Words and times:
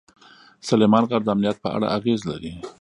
سلیمان 0.67 1.03
غر 1.09 1.21
د 1.25 1.29
امنیت 1.35 1.57
په 1.63 1.69
اړه 1.75 1.87
اغېز 1.97 2.21
لري. 2.29 2.51